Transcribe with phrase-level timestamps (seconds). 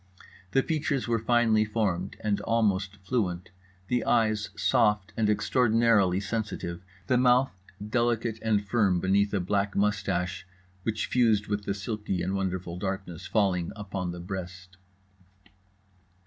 [0.53, 3.51] The features were finely formed and almost fluent,
[3.87, 7.51] the eyes soft and extraordinarily sensitive, the mouth
[7.87, 10.47] delicate and firm beneath a black moustache
[10.81, 14.77] which fused with the silky and wonderful darkness falling upon the breast.